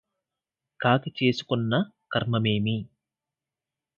[0.79, 1.73] కాకి చేసుకొన్న
[2.11, 2.77] కర్మమేమి